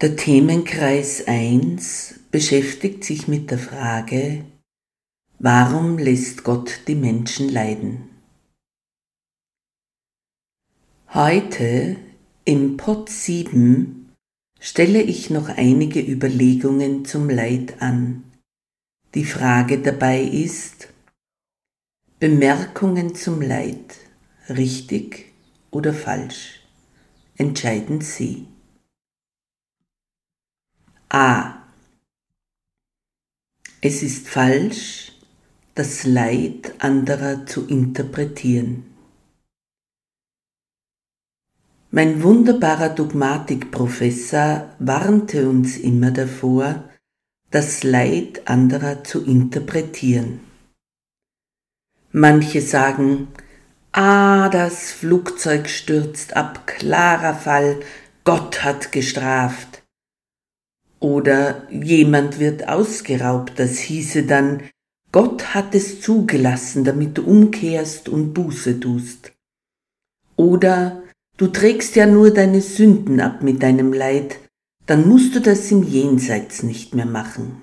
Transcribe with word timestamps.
Der 0.00 0.14
Themenkreis 0.14 1.26
1 1.26 2.20
beschäftigt 2.30 3.02
sich 3.02 3.26
mit 3.26 3.50
der 3.50 3.58
Frage, 3.58 4.44
warum 5.40 5.98
lässt 5.98 6.44
Gott 6.44 6.82
die 6.86 6.94
Menschen 6.94 7.48
leiden? 7.48 8.08
Heute 11.12 11.96
im 12.44 12.76
Pod 12.76 13.08
7 13.08 14.14
stelle 14.60 15.02
ich 15.02 15.30
noch 15.30 15.48
einige 15.48 16.00
Überlegungen 16.00 17.04
zum 17.04 17.28
Leid 17.28 17.82
an. 17.82 18.22
Die 19.16 19.24
Frage 19.24 19.78
dabei 19.78 20.22
ist, 20.22 20.90
Bemerkungen 22.20 23.16
zum 23.16 23.42
Leid, 23.42 23.96
richtig 24.48 25.32
oder 25.72 25.92
falsch? 25.92 26.60
Entscheiden 27.36 28.00
Sie. 28.00 28.46
A. 31.10 31.62
Es 33.80 34.02
ist 34.02 34.28
falsch, 34.28 35.12
das 35.74 36.04
Leid 36.04 36.74
anderer 36.80 37.46
zu 37.46 37.66
interpretieren. 37.66 38.84
Mein 41.90 42.22
wunderbarer 42.22 42.90
Dogmatikprofessor 42.90 44.68
warnte 44.80 45.48
uns 45.48 45.78
immer 45.78 46.10
davor, 46.10 46.84
das 47.50 47.84
Leid 47.84 48.46
anderer 48.46 49.02
zu 49.02 49.24
interpretieren. 49.24 50.40
Manche 52.12 52.60
sagen, 52.60 53.28
ah, 53.92 54.50
das 54.50 54.92
Flugzeug 54.92 55.70
stürzt 55.70 56.36
ab, 56.36 56.66
klarer 56.66 57.34
Fall, 57.34 57.80
Gott 58.24 58.62
hat 58.62 58.92
gestraft. 58.92 59.77
Oder 61.00 61.66
jemand 61.70 62.40
wird 62.40 62.68
ausgeraubt, 62.68 63.52
das 63.56 63.78
hieße 63.78 64.24
dann, 64.24 64.62
Gott 65.12 65.54
hat 65.54 65.74
es 65.74 66.00
zugelassen, 66.00 66.84
damit 66.84 67.16
du 67.16 67.22
umkehrst 67.22 68.08
und 68.08 68.34
Buße 68.34 68.80
tust. 68.80 69.32
Oder 70.36 71.02
du 71.36 71.46
trägst 71.46 71.96
ja 71.96 72.06
nur 72.06 72.32
deine 72.32 72.60
Sünden 72.60 73.20
ab 73.20 73.42
mit 73.42 73.62
deinem 73.62 73.92
Leid, 73.92 74.38
dann 74.86 75.08
musst 75.08 75.34
du 75.34 75.40
das 75.40 75.70
im 75.70 75.82
Jenseits 75.82 76.62
nicht 76.62 76.94
mehr 76.94 77.06
machen. 77.06 77.62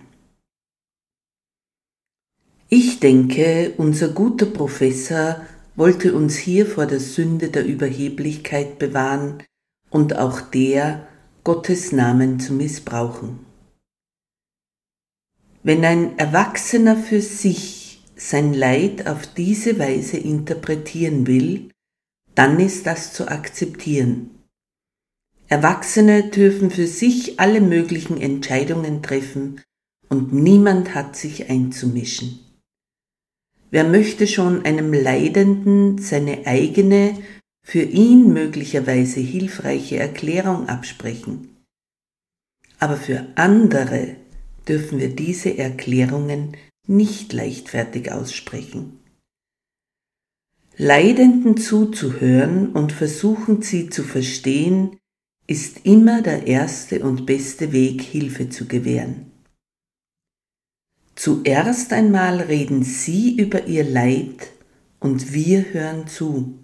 Ich 2.70 3.00
denke, 3.00 3.74
unser 3.78 4.10
guter 4.10 4.48
Professor 4.48 5.42
wollte 5.76 6.16
uns 6.16 6.36
hier 6.36 6.66
vor 6.66 6.86
der 6.86 7.00
Sünde 7.00 7.50
der 7.50 7.66
Überheblichkeit 7.66 8.80
bewahren 8.80 9.44
und 9.90 10.18
auch 10.18 10.42
der, 10.42 11.08
Gottes 11.46 11.92
Namen 11.92 12.40
zu 12.40 12.54
missbrauchen. 12.54 13.46
Wenn 15.62 15.86
ein 15.86 16.18
Erwachsener 16.18 16.98
für 16.98 17.22
sich 17.22 18.04
sein 18.16 18.56
Leid 18.56 19.06
auf 19.06 19.28
diese 19.28 19.78
Weise 19.78 20.18
interpretieren 20.18 21.28
will, 21.28 21.70
dann 22.34 22.60
ist 22.60 22.88
das 22.88 23.14
zu 23.14 23.28
akzeptieren. 23.28 24.32
Erwachsene 25.48 26.32
dürfen 26.32 26.72
für 26.72 26.88
sich 26.88 27.40
alle 27.40 27.62
möglichen 27.62 28.20
Entscheidungen 28.20 29.04
treffen 29.04 29.62
und 30.10 30.34
niemand 30.34 30.96
hat 30.96 31.16
sich 31.16 31.48
einzumischen. 31.48 32.40
Wer 33.70 33.84
möchte 33.84 34.26
schon 34.26 34.66
einem 34.66 34.92
Leidenden 34.92 36.00
seine 36.00 36.48
eigene 36.48 37.16
für 37.66 37.82
ihn 37.82 38.32
möglicherweise 38.32 39.20
hilfreiche 39.20 39.98
Erklärung 39.98 40.70
absprechen. 40.70 41.58
Aber 42.78 42.96
für 42.96 43.26
andere 43.34 44.18
dürfen 44.68 45.00
wir 45.00 45.16
diese 45.16 45.58
Erklärungen 45.58 46.56
nicht 46.88 47.34
leichtfertig 47.34 48.12
aussprechen. 48.12 49.00
Leidenden 50.78 51.58
zuzuhören 51.58 52.72
und 52.74 52.92
versuchen 52.92 53.64
sie 53.64 53.90
zu 53.90 54.04
verstehen, 54.04 54.98
ist 55.48 55.86
immer 55.86 56.22
der 56.22 56.46
erste 56.46 57.00
und 57.00 57.26
beste 57.26 57.72
Weg, 57.72 58.02
Hilfe 58.02 58.50
zu 58.50 58.68
gewähren. 58.68 59.32
Zuerst 61.16 61.94
einmal 61.94 62.42
reden 62.42 62.84
sie 62.84 63.38
über 63.38 63.66
ihr 63.66 63.86
Leid 63.86 64.52
und 65.00 65.34
wir 65.34 65.74
hören 65.74 66.08
zu 66.08 66.60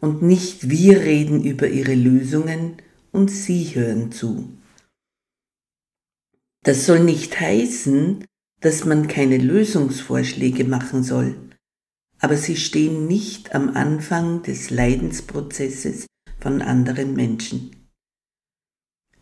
und 0.00 0.22
nicht 0.22 0.68
wir 0.70 1.00
reden 1.00 1.44
über 1.44 1.68
ihre 1.68 1.94
Lösungen 1.94 2.76
und 3.12 3.30
sie 3.30 3.74
hören 3.74 4.12
zu. 4.12 4.52
Das 6.62 6.84
soll 6.84 7.00
nicht 7.00 7.38
heißen, 7.38 8.24
dass 8.60 8.84
man 8.84 9.08
keine 9.08 9.38
Lösungsvorschläge 9.38 10.64
machen 10.64 11.02
soll, 11.02 11.36
aber 12.18 12.36
sie 12.36 12.56
stehen 12.56 13.06
nicht 13.06 13.54
am 13.54 13.70
Anfang 13.76 14.42
des 14.42 14.70
Leidensprozesses 14.70 16.06
von 16.40 16.62
anderen 16.62 17.14
Menschen. 17.14 17.70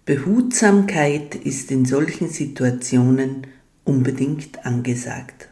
Behutsamkeit 0.04 1.34
ist 1.34 1.70
in 1.70 1.84
solchen 1.86 2.28
Situationen 2.28 3.46
unbedingt 3.84 4.66
angesagt. 4.66 5.50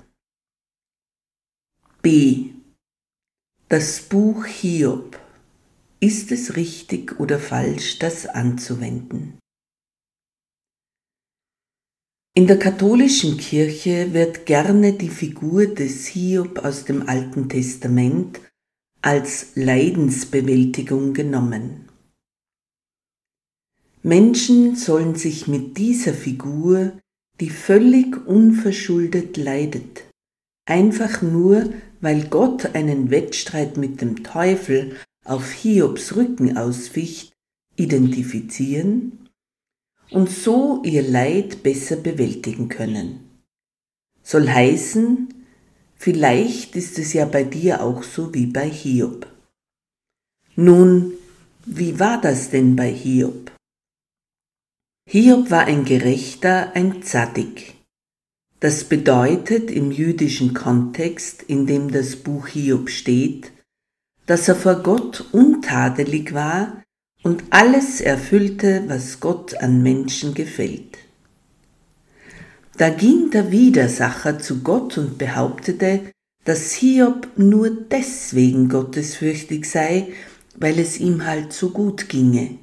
B. 2.02 2.50
Das 3.72 4.02
Buch 4.02 4.44
Hiob. 4.44 5.18
Ist 5.98 6.30
es 6.30 6.56
richtig 6.56 7.18
oder 7.18 7.38
falsch, 7.38 7.98
das 7.98 8.26
anzuwenden? 8.26 9.38
In 12.34 12.46
der 12.46 12.58
katholischen 12.58 13.38
Kirche 13.38 14.12
wird 14.12 14.44
gerne 14.44 14.92
die 14.92 15.08
Figur 15.08 15.64
des 15.64 16.06
Hiob 16.08 16.58
aus 16.58 16.84
dem 16.84 17.08
Alten 17.08 17.48
Testament 17.48 18.42
als 19.00 19.52
Leidensbewältigung 19.54 21.14
genommen. 21.14 21.88
Menschen 24.02 24.76
sollen 24.76 25.14
sich 25.14 25.48
mit 25.48 25.78
dieser 25.78 26.12
Figur, 26.12 27.00
die 27.40 27.48
völlig 27.48 28.26
unverschuldet 28.26 29.38
leidet, 29.38 30.04
einfach 30.66 31.22
nur 31.22 31.72
weil 32.02 32.24
Gott 32.24 32.74
einen 32.74 33.10
Wettstreit 33.10 33.78
mit 33.78 34.02
dem 34.02 34.22
Teufel 34.24 34.96
auf 35.24 35.52
Hiobs 35.52 36.16
Rücken 36.16 36.58
ausficht, 36.58 37.32
identifizieren 37.76 39.28
und 40.10 40.28
so 40.28 40.82
ihr 40.84 41.02
Leid 41.02 41.62
besser 41.62 41.96
bewältigen 41.96 42.68
können. 42.68 43.30
Soll 44.22 44.48
heißen, 44.48 45.32
vielleicht 45.96 46.76
ist 46.76 46.98
es 46.98 47.12
ja 47.12 47.24
bei 47.24 47.44
dir 47.44 47.82
auch 47.82 48.02
so 48.02 48.34
wie 48.34 48.46
bei 48.46 48.68
Hiob. 48.68 49.26
Nun, 50.56 51.14
wie 51.64 51.98
war 51.98 52.20
das 52.20 52.50
denn 52.50 52.76
bei 52.76 52.92
Hiob? 52.92 53.52
Hiob 55.08 55.50
war 55.50 55.66
ein 55.66 55.84
Gerechter, 55.84 56.74
ein 56.74 57.02
Zadig. 57.02 57.74
Das 58.62 58.84
bedeutet 58.84 59.72
im 59.72 59.90
jüdischen 59.90 60.54
Kontext, 60.54 61.42
in 61.42 61.66
dem 61.66 61.90
das 61.90 62.14
Buch 62.14 62.46
Hiob 62.46 62.90
steht, 62.90 63.50
dass 64.26 64.46
er 64.46 64.54
vor 64.54 64.84
Gott 64.84 65.24
untadelig 65.32 66.32
war 66.32 66.80
und 67.24 67.42
alles 67.50 68.00
erfüllte, 68.00 68.84
was 68.86 69.18
Gott 69.18 69.56
an 69.56 69.82
Menschen 69.82 70.34
gefällt. 70.34 70.96
Da 72.76 72.90
ging 72.90 73.32
der 73.32 73.50
Widersacher 73.50 74.38
zu 74.38 74.62
Gott 74.62 74.96
und 74.96 75.18
behauptete, 75.18 76.12
dass 76.44 76.70
Hiob 76.70 77.30
nur 77.36 77.68
deswegen 77.68 78.68
gottesfürchtig 78.68 79.68
sei, 79.68 80.12
weil 80.54 80.78
es 80.78 81.00
ihm 81.00 81.26
halt 81.26 81.52
so 81.52 81.70
gut 81.70 82.08
ginge. 82.08 82.58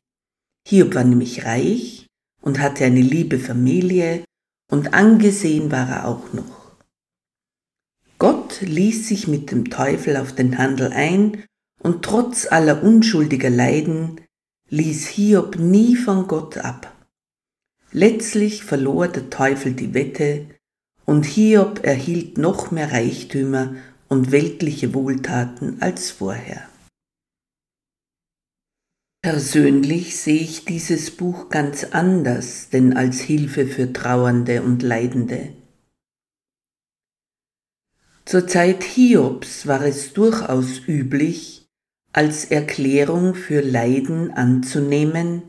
Hiob 0.66 0.96
war 0.96 1.04
nämlich 1.04 1.44
reich 1.44 2.08
und 2.42 2.60
hatte 2.60 2.86
eine 2.86 3.02
liebe 3.02 3.38
Familie 3.38 4.24
und 4.70 4.94
angesehen 4.94 5.72
war 5.72 5.90
er 5.90 6.08
auch 6.08 6.32
noch. 6.34 6.60
Gott 8.18 8.62
ließ 8.62 9.08
sich 9.08 9.28
mit 9.28 9.52
dem 9.52 9.70
Teufel 9.70 10.18
auf 10.18 10.34
den 10.34 10.58
Handel 10.58 10.92
ein 10.94 11.44
und 11.82 12.04
trotz 12.04 12.52
aller 12.52 12.84
unschuldiger 12.84 13.50
Leiden 13.50 14.22
ließ 14.70 15.08
Hiob 15.08 15.58
nie 15.58 15.96
von 15.96 16.28
Gott 16.28 16.58
ab. 16.58 16.96
Letztlich 17.92 18.64
verlor 18.64 19.08
der 19.08 19.30
Teufel 19.30 19.74
die 19.74 19.94
Wette 19.94 20.46
und 21.06 21.26
Hiob 21.26 21.84
erhielt 21.84 22.38
noch 22.38 22.70
mehr 22.70 22.92
Reichtümer 22.92 23.76
und 24.10 24.32
weltliche 24.32 24.94
Wohltaten 24.94 25.82
als 25.82 26.12
vorher. 26.12 26.69
Persönlich 29.22 30.16
sehe 30.16 30.40
ich 30.40 30.64
dieses 30.64 31.12
Buch 31.12 31.50
ganz 31.50 31.84
anders, 31.84 32.70
denn 32.70 32.96
als 32.96 33.20
Hilfe 33.20 33.68
für 33.68 33.92
Trauernde 33.92 34.64
und 34.64 34.82
Leidende. 34.82 35.54
Zur 38.24 38.48
Zeit 38.48 38.84
Hiobs 38.84 39.68
war 39.68 39.82
es 39.82 40.14
durchaus 40.14 40.88
üblich, 40.88 41.68
als 42.14 42.46
Erklärung 42.46 43.36
für 43.36 43.62
Leiden 43.62 44.32
anzunehmen, 44.32 45.44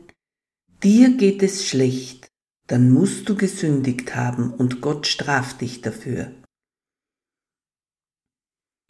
dir 0.83 1.15
geht 1.15 1.41
es 1.41 1.65
schlecht, 1.65 2.27
dann 2.67 2.91
musst 2.91 3.29
du 3.29 3.35
gesündigt 3.35 4.15
haben 4.15 4.53
und 4.53 4.81
Gott 4.81 5.07
straft 5.07 5.61
dich 5.61 5.81
dafür. 5.81 6.31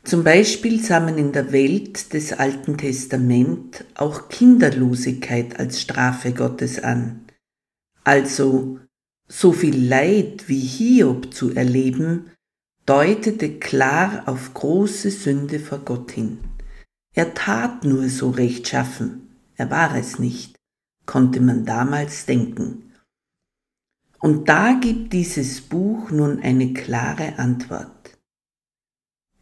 Zum 0.03 0.23
Beispiel 0.23 0.83
sah 0.83 0.99
man 0.99 1.17
in 1.17 1.31
der 1.31 1.51
Welt 1.51 2.13
des 2.13 2.33
Alten 2.33 2.77
Testament 2.77 3.85
auch 3.95 4.29
Kinderlosigkeit 4.29 5.59
als 5.59 5.79
Strafe 5.81 6.33
Gottes 6.33 6.83
an. 6.83 7.21
Also 8.03 8.79
so 9.27 9.53
viel 9.53 9.87
Leid 9.87 10.49
wie 10.49 10.59
Hiob 10.59 11.33
zu 11.33 11.53
erleben, 11.53 12.31
deutete 12.85 13.59
klar 13.59 14.23
auf 14.25 14.53
große 14.53 15.11
Sünde 15.11 15.59
vor 15.59 15.79
Gott 15.79 16.11
hin. 16.11 16.39
Er 17.13 17.33
tat 17.33 17.83
nur 17.83 18.09
so 18.09 18.31
rechtschaffen, 18.31 19.29
er 19.55 19.69
war 19.69 19.95
es 19.95 20.17
nicht, 20.17 20.55
konnte 21.05 21.39
man 21.41 21.65
damals 21.65 22.25
denken. 22.25 22.91
Und 24.19 24.49
da 24.49 24.73
gibt 24.73 25.13
dieses 25.13 25.61
Buch 25.61 26.09
nun 26.09 26.41
eine 26.41 26.73
klare 26.73 27.37
Antwort. 27.37 28.00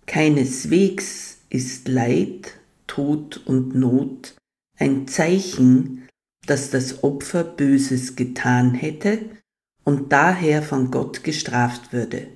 Keineswegs 0.10 1.38
ist 1.52 1.88
Leid, 1.88 2.56
Tod 2.88 3.46
und 3.46 3.76
Not 3.76 4.36
ein 4.80 5.08
Zeichen, 5.08 6.08
dass 6.48 6.72
das 6.72 7.04
Opfer 7.04 7.44
Böses 7.44 8.16
getan 8.16 8.74
hätte 8.74 9.20
und 9.84 10.12
daher 10.12 10.64
von 10.64 10.90
Gott 10.90 11.24
gestraft 11.24 11.94
würde. 11.94 12.28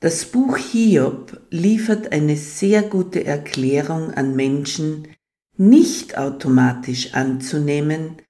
Das 0.00 0.26
Buch 0.26 0.58
Hiob 0.58 1.40
liefert 1.48 2.12
eine 2.12 2.36
sehr 2.36 2.82
gute 2.82 3.24
Erklärung 3.24 4.10
an 4.10 4.36
Menschen, 4.36 5.08
nicht 5.56 6.18
automatisch 6.18 7.14
anzunehmen, 7.14 8.20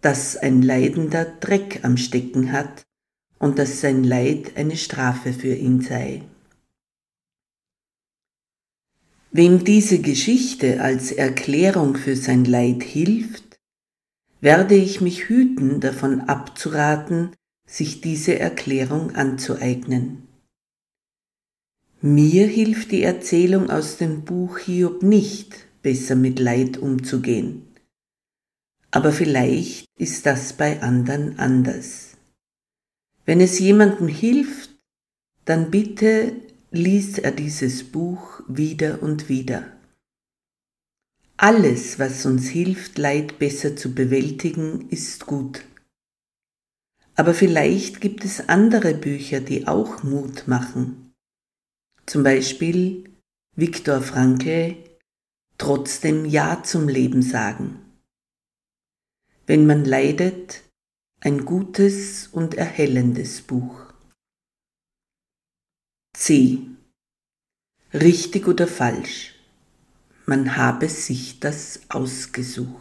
dass 0.00 0.36
ein 0.36 0.62
Leidender 0.62 1.24
Dreck 1.24 1.80
am 1.82 1.96
Stecken 1.96 2.52
hat 2.52 2.84
und 3.40 3.58
dass 3.58 3.80
sein 3.80 4.04
Leid 4.04 4.56
eine 4.56 4.76
Strafe 4.76 5.32
für 5.32 5.56
ihn 5.56 5.80
sei. 5.80 6.22
Wem 9.36 9.64
diese 9.64 9.98
Geschichte 9.98 10.80
als 10.80 11.10
Erklärung 11.10 11.96
für 11.96 12.14
sein 12.14 12.44
Leid 12.44 12.84
hilft, 12.84 13.58
werde 14.40 14.76
ich 14.76 15.00
mich 15.00 15.28
hüten, 15.28 15.80
davon 15.80 16.20
abzuraten, 16.20 17.34
sich 17.66 18.00
diese 18.00 18.38
Erklärung 18.38 19.16
anzueignen. 19.16 20.28
Mir 22.00 22.46
hilft 22.46 22.92
die 22.92 23.02
Erzählung 23.02 23.70
aus 23.70 23.96
dem 23.96 24.24
Buch 24.24 24.58
Hiob 24.58 25.02
nicht, 25.02 25.66
besser 25.82 26.14
mit 26.14 26.38
Leid 26.38 26.78
umzugehen. 26.78 27.66
Aber 28.92 29.10
vielleicht 29.10 29.86
ist 29.98 30.26
das 30.26 30.52
bei 30.52 30.80
anderen 30.80 31.40
anders. 31.40 32.16
Wenn 33.24 33.40
es 33.40 33.58
jemandem 33.58 34.06
hilft, 34.06 34.70
dann 35.44 35.72
bitte 35.72 36.36
liest 36.74 37.20
er 37.20 37.30
dieses 37.30 37.84
Buch 37.84 38.40
wieder 38.48 39.00
und 39.00 39.28
wieder. 39.28 39.70
Alles, 41.36 41.98
was 41.98 42.26
uns 42.26 42.48
hilft, 42.48 42.98
Leid 42.98 43.38
besser 43.38 43.76
zu 43.76 43.94
bewältigen, 43.94 44.88
ist 44.90 45.26
gut. 45.26 45.64
Aber 47.14 47.32
vielleicht 47.32 48.00
gibt 48.00 48.24
es 48.24 48.48
andere 48.48 48.94
Bücher, 48.94 49.40
die 49.40 49.68
auch 49.68 50.02
Mut 50.02 50.48
machen. 50.48 51.12
Zum 52.06 52.24
Beispiel 52.24 53.04
Viktor 53.56 54.00
Frankl 54.02 54.76
Trotzdem 55.58 56.24
Ja 56.24 56.64
zum 56.64 56.88
Leben 56.88 57.22
sagen. 57.22 57.78
Wenn 59.46 59.66
man 59.66 59.84
leidet, 59.84 60.64
ein 61.20 61.44
gutes 61.44 62.26
und 62.26 62.56
erhellendes 62.56 63.42
Buch. 63.42 63.83
C. 66.16 66.60
Richtig 67.92 68.46
oder 68.46 68.68
falsch? 68.68 69.34
Man 70.26 70.56
habe 70.56 70.88
sich 70.88 71.40
das 71.40 71.80
ausgesucht. 71.88 72.80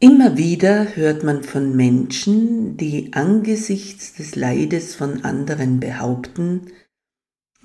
Immer 0.00 0.36
wieder 0.36 0.96
hört 0.96 1.22
man 1.22 1.44
von 1.44 1.76
Menschen, 1.76 2.76
die 2.76 3.12
angesichts 3.12 4.14
des 4.14 4.34
Leides 4.34 4.96
von 4.96 5.24
anderen 5.24 5.78
behaupten, 5.78 6.72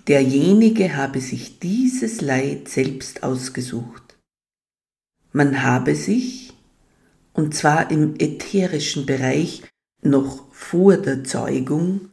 derjenige 0.07 0.95
habe 0.95 1.19
sich 1.19 1.60
dieses 1.60 2.21
Leid 2.21 2.70
selbst 2.70 3.24
ausgesucht. 3.24 4.20
Man 5.32 5.63
habe 5.63 5.96
sich, 5.96 6.53
und 7.34 7.55
zwar 7.55 7.89
im 7.89 8.15
ätherischen 8.20 9.08
Bereich, 9.08 9.63
noch 10.05 10.51
vor 10.53 10.98
der 10.98 11.24
Zeugung 11.24 12.10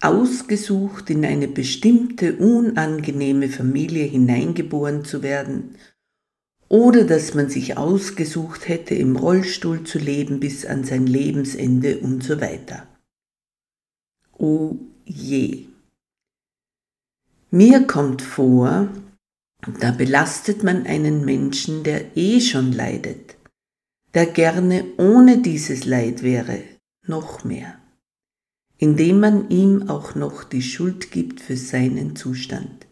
ausgesucht, 0.00 1.10
in 1.10 1.24
eine 1.24 1.48
bestimmte 1.48 2.36
unangenehme 2.36 3.48
Familie 3.48 4.04
hineingeboren 4.04 5.04
zu 5.04 5.22
werden, 5.22 5.76
oder 6.68 7.04
dass 7.04 7.34
man 7.34 7.50
sich 7.50 7.76
ausgesucht 7.76 8.68
hätte, 8.68 8.94
im 8.94 9.16
Rollstuhl 9.16 9.84
zu 9.84 9.98
leben 9.98 10.40
bis 10.40 10.64
an 10.64 10.84
sein 10.84 11.06
Lebensende 11.06 11.98
und 11.98 12.22
so 12.22 12.40
weiter. 12.40 12.86
O 14.38 14.76
je. 15.04 15.66
Mir 17.50 17.86
kommt 17.86 18.22
vor, 18.22 18.88
da 19.80 19.90
belastet 19.90 20.62
man 20.62 20.86
einen 20.86 21.24
Menschen, 21.24 21.82
der 21.82 22.16
eh 22.16 22.40
schon 22.40 22.72
leidet, 22.72 23.36
der 24.14 24.26
gerne 24.26 24.84
ohne 24.96 25.42
dieses 25.42 25.84
Leid 25.84 26.22
wäre, 26.22 26.62
noch 27.06 27.44
mehr, 27.44 27.78
indem 28.78 29.20
man 29.20 29.50
ihm 29.50 29.88
auch 29.88 30.14
noch 30.14 30.44
die 30.44 30.62
Schuld 30.62 31.10
gibt 31.10 31.40
für 31.40 31.56
seinen 31.56 32.16
Zustand. 32.16 32.86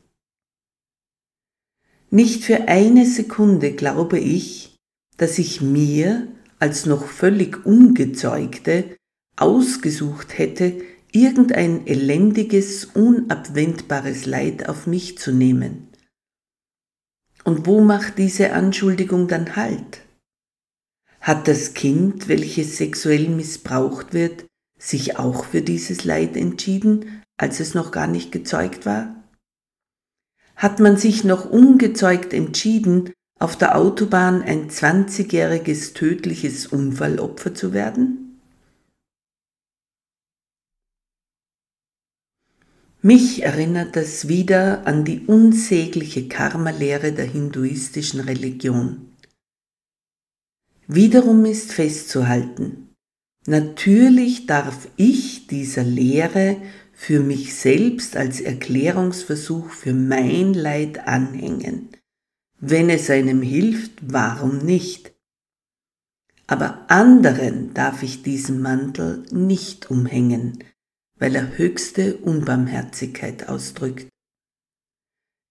Nicht 2.10 2.44
für 2.44 2.68
eine 2.68 3.04
Sekunde 3.04 3.72
glaube 3.72 4.18
ich, 4.18 4.76
dass 5.18 5.38
ich 5.38 5.60
mir 5.60 6.28
als 6.58 6.86
noch 6.86 7.06
völlig 7.06 7.66
ungezeugte 7.66 8.96
ausgesucht 9.36 10.38
hätte, 10.38 10.80
irgendein 11.12 11.86
elendiges, 11.86 12.84
unabwendbares 12.86 14.26
Leid 14.26 14.68
auf 14.68 14.86
mich 14.86 15.18
zu 15.18 15.32
nehmen. 15.32 15.88
Und 17.44 17.66
wo 17.66 17.80
macht 17.80 18.18
diese 18.18 18.52
Anschuldigung 18.52 19.28
dann 19.28 19.56
Halt? 19.56 20.02
Hat 21.28 21.46
das 21.46 21.74
Kind, 21.74 22.28
welches 22.28 22.78
sexuell 22.78 23.28
missbraucht 23.28 24.14
wird, 24.14 24.46
sich 24.78 25.18
auch 25.18 25.44
für 25.44 25.60
dieses 25.60 26.04
Leid 26.04 26.38
entschieden, 26.38 27.22
als 27.36 27.60
es 27.60 27.74
noch 27.74 27.90
gar 27.90 28.06
nicht 28.06 28.32
gezeugt 28.32 28.86
war? 28.86 29.14
Hat 30.56 30.80
man 30.80 30.96
sich 30.96 31.24
noch 31.24 31.44
ungezeugt 31.44 32.32
entschieden, 32.32 33.12
auf 33.38 33.56
der 33.56 33.76
Autobahn 33.76 34.40
ein 34.40 34.70
20-jähriges 34.70 35.92
tödliches 35.92 36.66
Unfallopfer 36.66 37.54
zu 37.54 37.74
werden? 37.74 38.40
Mich 43.02 43.42
erinnert 43.42 43.96
das 43.96 44.28
wieder 44.28 44.86
an 44.86 45.04
die 45.04 45.26
unsägliche 45.26 46.26
Karma-Lehre 46.26 47.12
der 47.12 47.26
hinduistischen 47.26 48.20
Religion. 48.20 49.08
Wiederum 50.88 51.44
ist 51.44 51.72
festzuhalten, 51.72 52.88
Natürlich 53.48 54.44
darf 54.44 54.88
ich 54.96 55.46
dieser 55.46 55.82
Lehre 55.82 56.60
für 56.92 57.20
mich 57.20 57.54
selbst 57.54 58.14
als 58.14 58.42
Erklärungsversuch 58.42 59.70
für 59.70 59.94
mein 59.94 60.52
Leid 60.52 61.08
anhängen. 61.08 61.88
Wenn 62.60 62.90
es 62.90 63.08
einem 63.08 63.40
hilft, 63.40 63.92
warum 64.02 64.58
nicht? 64.58 65.14
Aber 66.46 66.90
anderen 66.90 67.72
darf 67.72 68.02
ich 68.02 68.22
diesen 68.22 68.60
Mantel 68.60 69.24
nicht 69.30 69.90
umhängen, 69.90 70.62
weil 71.18 71.34
er 71.34 71.56
höchste 71.56 72.18
Unbarmherzigkeit 72.18 73.48
ausdrückt. 73.48 74.08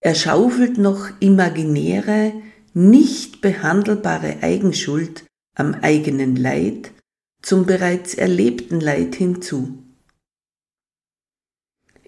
Er 0.01 0.13
schaufelt 0.13 0.77
noch 0.77 1.09
imaginäre, 1.19 2.31
nicht 2.75 3.41
behandelbare 3.41 4.43
Eigenschuld 4.43 5.26
am 5.57 5.73
eigenen 5.73 6.35
Leid 6.35 6.91
zum 7.41 7.65
bereits 7.65 8.13
erlebten 8.13 8.79
Leid 8.79 9.15
hinzu. 9.15 9.83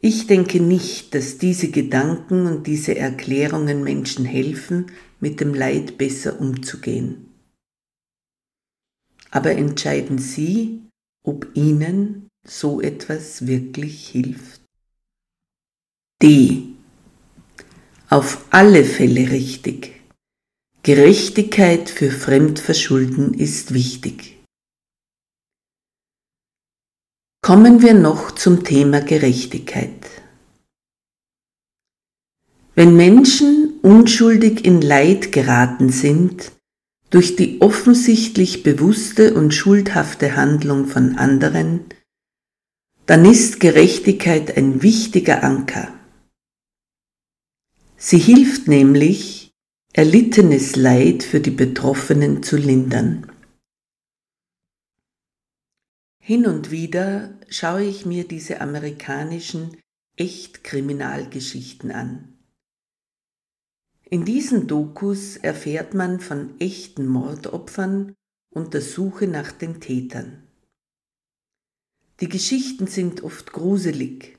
Ich 0.01 0.27
denke 0.27 0.61
nicht, 0.61 1.13
dass 1.13 1.39
diese 1.39 1.71
Gedanken 1.71 2.45
und 2.45 2.67
diese 2.67 2.95
Erklärungen 2.95 3.83
Menschen 3.83 4.23
helfen, 4.23 4.91
mit 5.19 5.41
dem 5.41 5.53
Leid 5.53 5.97
besser 5.97 6.39
umzugehen. 6.39 7.33
Aber 9.31 9.51
entscheiden 9.51 10.19
Sie, 10.19 10.83
ob 11.23 11.47
Ihnen 11.55 12.27
so 12.47 12.81
etwas 12.81 13.45
wirklich 13.47 14.07
hilft. 14.07 14.61
D. 16.21 16.63
Auf 18.09 18.45
alle 18.51 18.85
Fälle 18.85 19.31
richtig. 19.31 19.98
Gerechtigkeit 20.83 21.89
für 21.89 22.09
Fremdverschulden 22.09 23.33
ist 23.33 23.73
wichtig. 23.73 24.37
Kommen 27.41 27.81
wir 27.81 27.93
noch 27.93 28.31
zum 28.31 28.63
Thema 28.63 29.01
Gerechtigkeit. 29.01 30.09
Wenn 32.75 32.95
Menschen 32.95 33.79
unschuldig 33.81 34.63
in 34.63 34.81
Leid 34.81 35.33
geraten 35.33 35.89
sind, 35.89 36.53
durch 37.09 37.35
die 37.35 37.59
offensichtlich 37.59 38.63
bewusste 38.63 39.33
und 39.33 39.53
schuldhafte 39.53 40.37
Handlung 40.37 40.85
von 40.85 41.17
anderen, 41.17 41.85
dann 43.05 43.25
ist 43.25 43.59
Gerechtigkeit 43.59 44.55
ein 44.55 44.81
wichtiger 44.81 45.43
Anker. 45.43 45.91
Sie 47.97 48.19
hilft 48.19 48.67
nämlich, 48.67 49.38
erlittenes 49.99 50.77
Leid 50.77 51.23
für 51.23 51.41
die 51.41 51.51
Betroffenen 51.51 52.41
zu 52.41 52.55
lindern. 52.55 53.29
Hin 56.23 56.45
und 56.45 56.71
wieder 56.71 57.37
schaue 57.49 57.83
ich 57.83 58.05
mir 58.05 58.25
diese 58.25 58.61
amerikanischen 58.61 59.75
Echt-Kriminalgeschichten 60.15 61.91
an. 61.91 62.37
In 64.09 64.23
diesen 64.23 64.67
Dokus 64.67 65.35
erfährt 65.35 65.93
man 65.93 66.21
von 66.21 66.57
echten 66.61 67.05
Mordopfern 67.05 68.15
und 68.51 68.73
der 68.73 68.81
Suche 68.81 69.27
nach 69.27 69.51
den 69.51 69.81
Tätern. 69.81 70.47
Die 72.21 72.29
Geschichten 72.29 72.87
sind 72.87 73.21
oft 73.21 73.51
gruselig. 73.51 74.37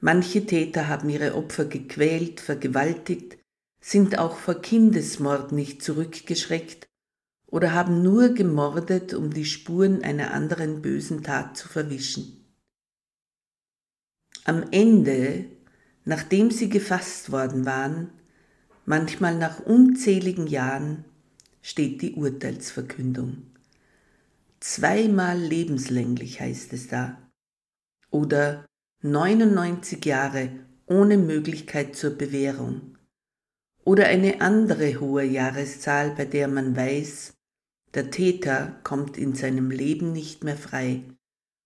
Manche 0.00 0.44
Täter 0.44 0.88
haben 0.88 1.08
ihre 1.08 1.36
Opfer 1.36 1.64
gequält, 1.64 2.40
vergewaltigt, 2.40 3.38
sind 3.86 4.18
auch 4.18 4.38
vor 4.38 4.62
Kindesmord 4.62 5.52
nicht 5.52 5.82
zurückgeschreckt 5.82 6.88
oder 7.46 7.74
haben 7.74 8.02
nur 8.02 8.30
gemordet, 8.30 9.12
um 9.12 9.30
die 9.30 9.44
Spuren 9.44 10.02
einer 10.02 10.32
anderen 10.32 10.80
bösen 10.80 11.22
Tat 11.22 11.58
zu 11.58 11.68
verwischen. 11.68 12.46
Am 14.44 14.64
Ende, 14.70 15.44
nachdem 16.06 16.50
sie 16.50 16.70
gefasst 16.70 17.30
worden 17.30 17.66
waren, 17.66 18.08
manchmal 18.86 19.36
nach 19.36 19.60
unzähligen 19.60 20.46
Jahren, 20.46 21.04
steht 21.60 22.00
die 22.00 22.14
Urteilsverkündung. 22.14 23.42
Zweimal 24.60 25.38
lebenslänglich 25.38 26.40
heißt 26.40 26.72
es 26.72 26.88
da. 26.88 27.18
Oder 28.10 28.64
99 29.02 30.02
Jahre 30.06 30.48
ohne 30.86 31.18
Möglichkeit 31.18 31.96
zur 31.96 32.12
Bewährung. 32.12 32.93
Oder 33.84 34.06
eine 34.06 34.40
andere 34.40 34.98
hohe 34.98 35.24
Jahreszahl, 35.24 36.10
bei 36.14 36.24
der 36.24 36.48
man 36.48 36.74
weiß, 36.74 37.34
der 37.92 38.10
Täter 38.10 38.80
kommt 38.82 39.18
in 39.18 39.34
seinem 39.34 39.70
Leben 39.70 40.12
nicht 40.12 40.42
mehr 40.42 40.56
frei 40.56 41.02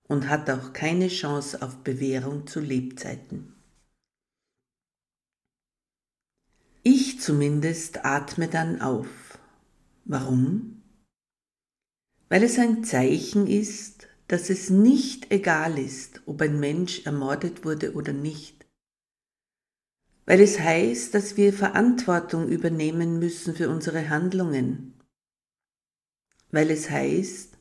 und 0.09 0.29
hat 0.29 0.51
auch 0.51 0.73
keine 0.73 1.09
Chance 1.09 1.63
auf 1.63 1.79
Bewährung 1.85 2.47
zu 2.47 2.61
Lebzeiten. 2.61 3.55
Ich 6.83 7.21
zumindest 7.21 8.05
atme 8.05 8.49
dann 8.49 8.81
auf. 8.81 9.39
Warum? 10.05 10.83
Weil 12.29 12.43
es 12.43 12.59
ein 12.59 12.83
Zeichen 12.85 13.47
ist, 13.47 14.09
dass 14.27 14.51
es 14.51 14.71
nicht 14.71 15.31
egal 15.31 15.79
ist, 15.79 16.23
ob 16.27 16.43
ein 16.43 16.59
Mensch 16.61 17.07
ermordet 17.07 17.65
wurde 17.65 17.95
oder 17.95 18.13
nicht. 18.13 18.58
Weil 20.29 20.41
es 20.43 20.61
heißt, 20.61 21.13
dass 21.15 21.37
wir 21.37 21.53
Verantwortung 21.53 22.49
übernehmen 22.49 23.19
müssen 23.19 23.57
für 23.57 23.69
unsere 23.69 24.09
Handlungen 24.09 24.95
weil 26.51 26.71
es 26.71 26.91
heißt, 26.91 27.57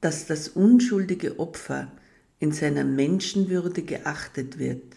dass 0.00 0.26
das 0.26 0.48
unschuldige 0.48 1.38
Opfer 1.38 1.92
in 2.38 2.52
seiner 2.52 2.84
Menschenwürde 2.84 3.82
geachtet 3.82 4.58
wird, 4.58 4.96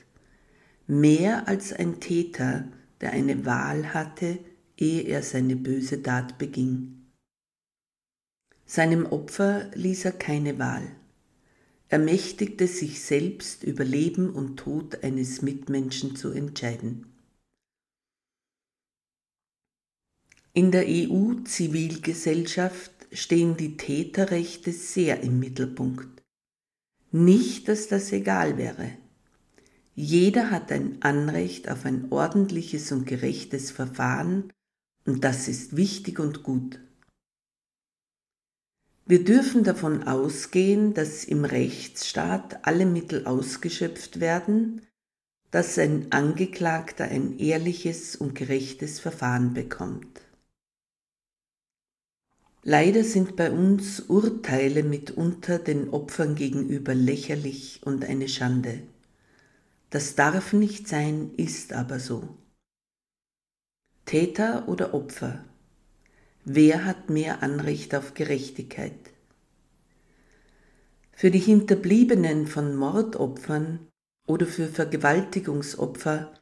mehr 0.87 1.47
als 1.47 1.73
ein 1.73 1.99
Täter, 1.99 2.67
der 2.99 3.13
eine 3.13 3.45
Wahl 3.45 3.93
hatte, 3.93 4.37
ehe 4.77 5.03
er 5.03 5.23
seine 5.23 5.55
böse 5.55 6.03
Tat 6.03 6.37
beging. 6.37 7.07
Seinem 8.65 9.05
Opfer 9.05 9.69
ließ 9.73 10.05
er 10.05 10.11
keine 10.11 10.59
Wahl. 10.59 10.95
Er 11.91 11.99
mächtigte 11.99 12.65
sich 12.67 13.01
selbst 13.01 13.63
über 13.63 13.83
Leben 13.83 14.29
und 14.29 14.55
Tod 14.55 15.03
eines 15.03 15.41
Mitmenschen 15.41 16.15
zu 16.15 16.31
entscheiden. 16.31 17.07
In 20.53 20.71
der 20.71 20.85
EU-Zivilgesellschaft 20.87 22.93
stehen 23.11 23.57
die 23.57 23.75
Täterrechte 23.75 24.71
sehr 24.71 25.21
im 25.21 25.39
Mittelpunkt. 25.39 26.23
Nicht, 27.11 27.67
dass 27.67 27.89
das 27.89 28.13
egal 28.13 28.57
wäre. 28.57 28.93
Jeder 29.93 30.49
hat 30.49 30.71
ein 30.71 31.01
Anrecht 31.01 31.69
auf 31.69 31.83
ein 31.83 32.09
ordentliches 32.09 32.93
und 32.93 33.05
gerechtes 33.05 33.69
Verfahren 33.69 34.53
und 35.05 35.25
das 35.25 35.49
ist 35.49 35.75
wichtig 35.75 36.19
und 36.19 36.43
gut. 36.43 36.79
Wir 39.05 39.23
dürfen 39.23 39.63
davon 39.63 40.03
ausgehen, 40.03 40.93
dass 40.93 41.23
im 41.23 41.43
Rechtsstaat 41.43 42.65
alle 42.65 42.85
Mittel 42.85 43.25
ausgeschöpft 43.25 44.19
werden, 44.19 44.81
dass 45.49 45.77
ein 45.77 46.11
Angeklagter 46.11 47.05
ein 47.05 47.37
ehrliches 47.37 48.15
und 48.15 48.35
gerechtes 48.35 48.99
Verfahren 48.99 49.53
bekommt. 49.53 50.21
Leider 52.63 53.03
sind 53.03 53.35
bei 53.35 53.51
uns 53.51 54.01
Urteile 54.01 54.83
mitunter 54.83 55.57
den 55.57 55.89
Opfern 55.89 56.35
gegenüber 56.35 56.93
lächerlich 56.93 57.81
und 57.83 58.05
eine 58.05 58.29
Schande. 58.29 58.83
Das 59.89 60.15
darf 60.15 60.53
nicht 60.53 60.87
sein, 60.87 61.31
ist 61.37 61.73
aber 61.73 61.99
so. 61.99 62.37
Täter 64.05 64.67
oder 64.69 64.93
Opfer? 64.93 65.43
Wer 66.43 66.85
hat 66.85 67.11
mehr 67.11 67.43
Anrecht 67.43 67.93
auf 67.93 68.15
Gerechtigkeit? 68.15 68.97
Für 71.11 71.29
die 71.29 71.39
Hinterbliebenen 71.39 72.47
von 72.47 72.75
Mordopfern 72.75 73.87
oder 74.27 74.47
für 74.47 74.67
Vergewaltigungsopfer 74.67 76.33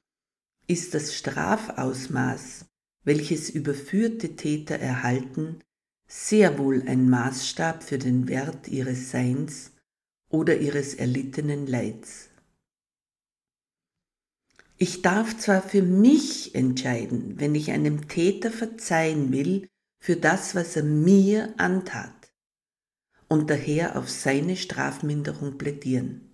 ist 0.67 0.93
das 0.93 1.15
Strafausmaß, 1.15 2.65
welches 3.03 3.49
überführte 3.49 4.37
Täter 4.37 4.75
erhalten, 4.79 5.59
sehr 6.07 6.57
wohl 6.57 6.81
ein 6.87 7.09
Maßstab 7.09 7.83
für 7.83 7.97
den 7.97 8.29
Wert 8.29 8.69
ihres 8.69 9.11
Seins 9.11 9.73
oder 10.29 10.57
ihres 10.59 10.93
erlittenen 10.93 11.67
Leids. 11.67 12.29
Ich 14.77 15.01
darf 15.01 15.37
zwar 15.37 15.61
für 15.61 15.81
mich 15.81 16.55
entscheiden, 16.55 17.37
wenn 17.37 17.53
ich 17.53 17.71
einem 17.71 18.07
Täter 18.07 18.49
verzeihen 18.49 19.33
will 19.33 19.67
für 19.99 20.15
das, 20.15 20.55
was 20.55 20.75
er 20.75 20.83
mir 20.83 21.53
antat, 21.57 22.31
und 23.27 23.49
daher 23.49 23.97
auf 23.97 24.09
seine 24.09 24.55
Strafminderung 24.55 25.57
plädieren. 25.57 26.29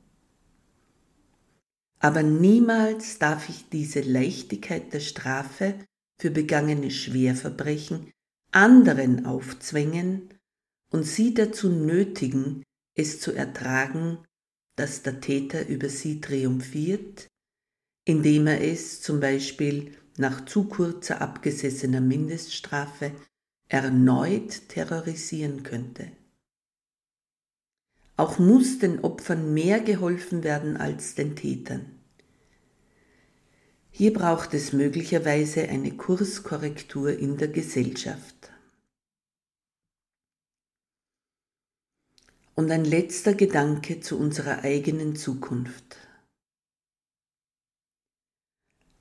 Aber 1.99 2.23
niemals 2.23 3.19
darf 3.19 3.49
ich 3.49 3.69
diese 3.69 4.01
Leichtigkeit 4.01 4.93
der 4.93 4.99
Strafe 4.99 5.75
für 6.19 6.31
begangene 6.31 6.91
Schwerverbrechen 6.91 8.11
anderen 8.51 9.25
aufzwängen 9.25 10.29
und 10.91 11.03
sie 11.03 11.33
dazu 11.33 11.69
nötigen, 11.69 12.63
es 12.95 13.19
zu 13.19 13.33
ertragen, 13.33 14.19
dass 14.77 15.01
der 15.01 15.19
Täter 15.19 15.67
über 15.67 15.89
sie 15.89 16.21
triumphiert, 16.21 17.27
indem 18.05 18.47
er 18.47 18.61
es 18.61 19.01
zum 19.01 19.19
Beispiel 19.19 19.97
nach 20.17 20.45
zu 20.45 20.65
kurzer 20.65 21.21
abgesessener 21.21 21.99
Mindeststrafe 21.99 23.11
erneut 23.67 24.69
terrorisieren 24.69 25.63
könnte. 25.63 26.11
Auch 28.17 28.39
muss 28.39 28.79
den 28.79 29.03
Opfern 29.03 29.53
mehr 29.53 29.79
geholfen 29.79 30.43
werden 30.43 30.77
als 30.77 31.15
den 31.15 31.35
Tätern. 31.35 31.99
Hier 33.91 34.13
braucht 34.13 34.53
es 34.53 34.73
möglicherweise 34.73 35.69
eine 35.69 35.91
Kurskorrektur 35.91 37.17
in 37.17 37.37
der 37.37 37.47
Gesellschaft. 37.47 38.51
Und 42.55 42.71
ein 42.71 42.85
letzter 42.85 43.33
Gedanke 43.33 43.99
zu 43.99 44.17
unserer 44.17 44.63
eigenen 44.63 45.15
Zukunft. 45.15 45.97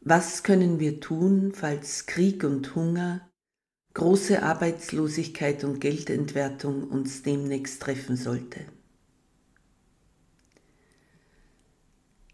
Was 0.01 0.43
können 0.43 0.81
wir 0.81 1.01
tun, 1.01 1.53
falls 1.55 2.07
Krieg 2.07 2.43
und 2.45 2.75
Hunger, 2.75 3.29
große 3.95 4.43
Arbeitslosigkeit 4.43 5.65
und 5.65 5.81
Geldentwertung 5.81 6.85
uns 6.85 7.23
demnächst 7.23 7.81
treffen 7.81 8.17
sollte? 8.17 8.61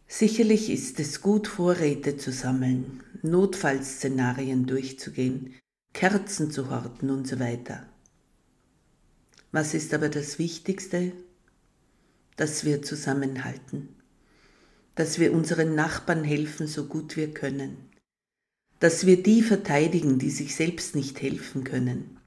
Sicherlich 0.08 0.70
ist 0.70 0.98
es 0.98 1.20
gut, 1.20 1.46
Vorräte 1.46 2.16
zu 2.16 2.32
sammeln, 2.32 3.02
Notfallszenarien 3.22 4.66
durchzugehen, 4.66 5.54
Kerzen 5.92 6.50
zu 6.50 6.70
horten 6.70 7.10
und 7.10 7.28
so 7.28 7.38
weiter. 7.38 7.86
Was 9.52 9.74
ist 9.74 9.92
aber 9.94 10.08
das 10.08 10.38
Wichtigste? 10.38 11.12
Dass 12.36 12.64
wir 12.64 12.82
zusammenhalten, 12.82 13.88
dass 14.94 15.18
wir 15.18 15.32
unseren 15.32 15.74
Nachbarn 15.74 16.24
helfen, 16.24 16.66
so 16.66 16.86
gut 16.86 17.16
wir 17.16 17.34
können, 17.34 17.89
dass 18.80 19.04
wir 19.04 19.22
die 19.22 19.42
verteidigen, 19.42 20.18
die 20.18 20.30
sich 20.30 20.56
selbst 20.56 20.96
nicht 20.96 21.20
helfen 21.20 21.64
können, 21.64 22.18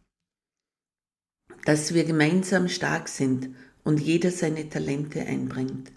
dass 1.65 1.93
wir 1.93 2.05
gemeinsam 2.05 2.69
stark 2.69 3.09
sind 3.09 3.49
und 3.83 3.99
jeder 3.99 4.31
seine 4.31 4.69
Talente 4.69 5.21
einbringt, 5.25 5.91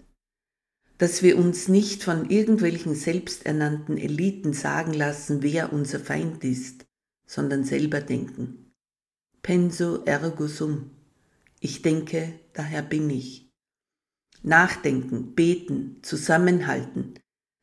dass 0.97 1.21
wir 1.21 1.37
uns 1.37 1.67
nicht 1.67 2.03
von 2.03 2.29
irgendwelchen 2.29 2.95
selbsternannten 2.95 3.97
Eliten 3.97 4.53
sagen 4.53 4.93
lassen, 4.93 5.43
wer 5.43 5.71
unser 5.71 5.99
Feind 5.99 6.43
ist, 6.43 6.85
sondern 7.27 7.63
selber 7.63 8.01
denken. 8.01 8.73
Penso 9.43 10.03
ergo 10.05 10.47
sum. 10.47 10.89
Ich 11.59 11.83
denke, 11.83 12.39
daher 12.53 12.81
bin 12.81 13.09
ich. 13.11 13.51
Nachdenken, 14.41 15.35
beten, 15.35 15.97
zusammenhalten, 16.01 17.13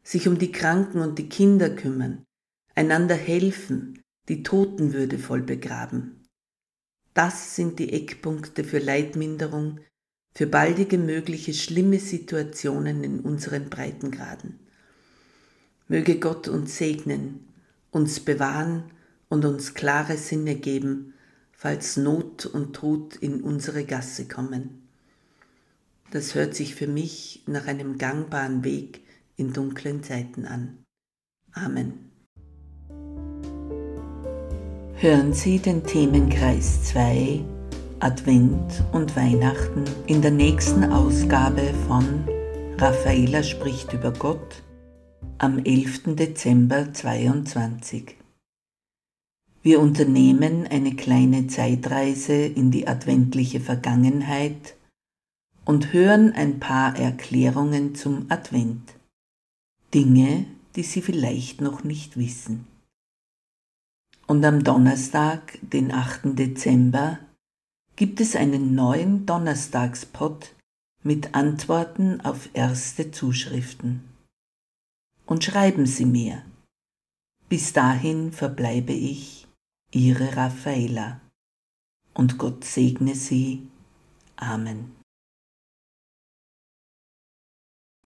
sich 0.05 0.29
um 0.29 0.39
die 0.39 0.53
Kranken 0.53 1.01
und 1.01 1.19
die 1.19 1.29
Kinder 1.29 1.71
kümmern, 1.71 2.25
einander 2.75 3.15
helfen, 3.15 4.03
die 4.29 4.43
Toten 4.43 4.93
würdevoll 4.93 5.43
begraben. 5.43 6.25
Das 7.13 7.55
sind 7.55 7.79
die 7.79 7.93
Eckpunkte 7.93 8.65
für 8.65 8.79
Leidminderung, 8.79 9.81
für 10.35 10.47
baldige 10.47 10.99
mögliche 10.99 11.55
schlimme 11.55 12.01
Situationen 12.01 13.05
in 13.05 13.21
unseren 13.21 13.71
Breitengraden. 13.71 14.59
Möge 15.87 16.19
Gott 16.19 16.49
uns 16.49 16.77
segnen, 16.77 17.47
uns 17.91 18.19
bewahren 18.19 18.85
und 19.29 19.45
uns 19.45 19.75
klare 19.75 20.17
Sinne 20.17 20.57
geben, 20.57 21.15
falls 21.53 21.97
Not 21.97 22.47
und 22.47 22.75
Tod 22.75 23.17
in 23.17 23.43
unsere 23.43 23.85
Gasse 23.85 24.27
kommen. 24.27 24.89
Das 26.11 26.35
hört 26.35 26.55
sich 26.55 26.75
für 26.75 26.87
mich 26.89 27.43
nach 27.47 27.67
einem 27.67 27.99
gangbaren 27.99 28.65
Weg 28.65 29.03
in 29.37 29.53
dunklen 29.53 30.03
Zeiten 30.03 30.47
an. 30.47 30.79
Amen. 31.53 32.14
Hören 35.05 35.35
Sie 35.35 35.59
den 35.59 35.85
Themenkreis 35.85 36.85
2 36.85 37.45
Advent 38.01 38.83
und 38.93 39.15
Weihnachten 39.15 39.85
in 40.07 40.23
der 40.23 40.31
nächsten 40.31 40.83
Ausgabe 40.83 41.75
von 41.87 42.25
Raffaela 42.79 43.43
spricht 43.43 43.93
über 43.93 44.13
Gott 44.13 44.63
am 45.37 45.59
11. 45.59 46.17
Dezember 46.17 46.91
2022. 46.95 48.17
Wir 49.63 49.81
unternehmen 49.81 50.67
eine 50.67 50.97
kleine 50.97 51.49
Zeitreise 51.49 52.47
in 52.47 52.71
die 52.71 52.89
adventliche 52.89 53.61
Vergangenheit 53.61 54.75
und 55.67 55.93
hören 55.93 56.33
ein 56.33 56.61
paar 56.61 56.97
Erklärungen 56.99 57.95
zum 57.95 58.25
Advent. 58.31 58.95
Dinge, 59.93 60.47
die 60.77 60.83
Sie 60.83 61.03
vielleicht 61.03 61.61
noch 61.61 61.85
nicht 61.85 62.17
wissen. 62.17 62.74
Und 64.27 64.45
am 64.45 64.65
Donnerstag, 64.65 65.59
den 65.61 65.93
8. 65.93 66.39
Dezember, 66.39 67.19
gibt 67.97 68.21
es 68.21 68.37
einen 68.37 68.75
neuen 68.75 69.27
Donnerstagspot 69.27 70.55
mit 71.03 71.35
Antworten 71.35 72.21
auf 72.23 72.49
erste 72.55 73.11
Zuschriften. 73.11 74.03
Und 75.27 75.45
schreiben 75.45 75.87
Sie 75.87 76.07
mir. 76.07 76.43
Bis 77.49 77.73
dahin 77.73 78.33
verbleibe 78.33 78.93
ich 78.93 79.47
Ihre 79.93 80.37
Raffaela. 80.37 81.21
Und 82.15 82.39
Gott 82.39 82.65
segne 82.65 83.15
Sie. 83.15 83.69
Amen. 84.37 84.94